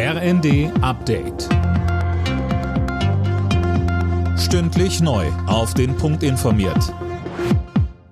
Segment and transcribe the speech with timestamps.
[0.00, 1.48] RND Update.
[4.38, 5.26] Stündlich neu.
[5.48, 6.94] Auf den Punkt informiert.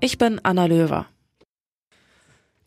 [0.00, 1.06] Ich bin Anna Löwer.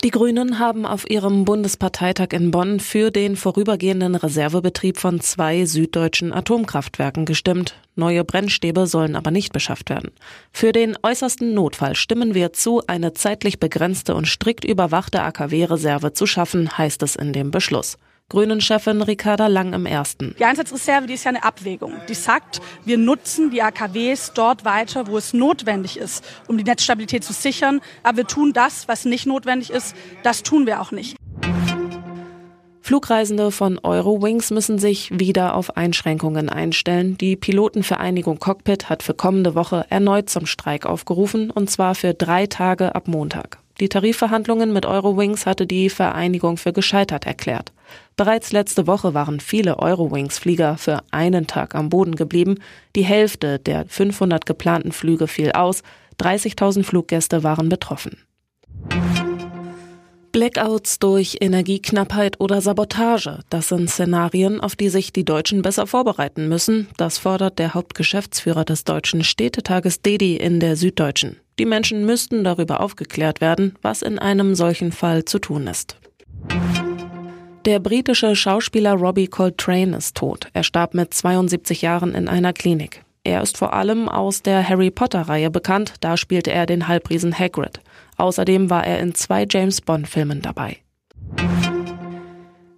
[0.05, 6.31] Die Grünen haben auf ihrem Bundesparteitag in Bonn für den vorübergehenden Reservebetrieb von zwei süddeutschen
[6.31, 7.75] Atomkraftwerken gestimmt.
[7.95, 10.11] Neue Brennstäbe sollen aber nicht beschafft werden.
[10.53, 16.25] Für den äußersten Notfall stimmen wir zu, eine zeitlich begrenzte und strikt überwachte AKW-Reserve zu
[16.25, 17.97] schaffen, heißt es in dem Beschluss.
[18.29, 20.35] Grünen-Chefin Ricarda Lang im Ersten.
[20.39, 21.93] Die Einsatzreserve, die ist ja eine Abwägung.
[22.07, 27.23] Die sagt, wir nutzen die AKWs dort weiter, wo es notwendig ist, um die Netzstabilität
[27.23, 27.81] zu sichern.
[28.03, 31.17] Aber wir tun das, was nicht notwendig ist, das tun wir auch nicht.
[32.81, 37.19] Flugreisende von Eurowings müssen sich wieder auf Einschränkungen einstellen.
[37.19, 42.47] Die Pilotenvereinigung Cockpit hat für kommende Woche erneut zum Streik aufgerufen, und zwar für drei
[42.47, 43.59] Tage ab Montag.
[43.79, 47.71] Die Tarifverhandlungen mit Eurowings hatte die Vereinigung für gescheitert erklärt.
[48.15, 52.55] Bereits letzte Woche waren viele Eurowings-Flieger für einen Tag am Boden geblieben.
[52.95, 55.83] Die Hälfte der 500 geplanten Flüge fiel aus.
[56.19, 58.17] 30.000 Fluggäste waren betroffen.
[60.31, 66.47] Blackouts durch Energieknappheit oder Sabotage, das sind Szenarien, auf die sich die Deutschen besser vorbereiten
[66.47, 66.87] müssen.
[66.97, 71.37] Das fordert der Hauptgeschäftsführer des Deutschen Städtetages Dedi in der Süddeutschen.
[71.57, 75.97] Die Menschen müssten darüber aufgeklärt werden, was in einem solchen Fall zu tun ist.
[77.69, 80.47] Der britische Schauspieler Robbie Coltrane ist tot.
[80.53, 83.03] Er starb mit 72 Jahren in einer Klinik.
[83.23, 87.79] Er ist vor allem aus der Harry Potter-Reihe bekannt, da spielte er den Halbriesen Hagrid.
[88.17, 90.77] Außerdem war er in zwei James Bond-Filmen dabei.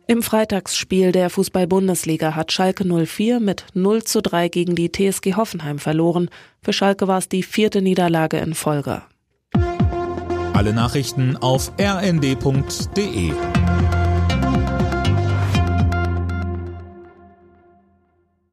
[0.08, 5.80] Im Freitagsspiel der Fußball-Bundesliga hat Schalke 04 mit 0 zu 3 gegen die TSG Hoffenheim
[5.80, 6.30] verloren.
[6.62, 9.04] Für Schalke war es die vierte Niederlage in Folge.
[10.52, 13.32] Alle Nachrichten auf rnd.de